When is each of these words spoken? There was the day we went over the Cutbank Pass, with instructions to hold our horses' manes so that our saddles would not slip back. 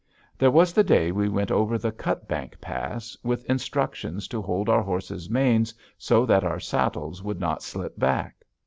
There 0.35 0.49
was 0.49 0.73
the 0.73 0.83
day 0.83 1.11
we 1.11 1.29
went 1.29 1.51
over 1.51 1.77
the 1.77 1.91
Cutbank 1.91 2.59
Pass, 2.59 3.15
with 3.21 3.45
instructions 3.47 4.27
to 4.29 4.41
hold 4.41 4.67
our 4.67 4.81
horses' 4.81 5.29
manes 5.29 5.75
so 5.95 6.25
that 6.25 6.43
our 6.43 6.59
saddles 6.59 7.21
would 7.21 7.39
not 7.39 7.61
slip 7.61 7.99
back. 7.99 8.43